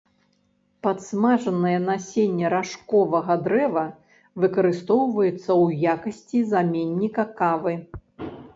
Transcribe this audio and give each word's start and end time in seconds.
Падсмажанае 0.85 1.73
насенне 1.83 2.45
ражковага 2.55 3.37
дрэва 3.49 3.85
выкарыстоўваецца 4.45 5.37
ў 5.63 5.93
якасці 5.93 6.39
заменніка 6.55 7.23
кавы. 7.43 7.73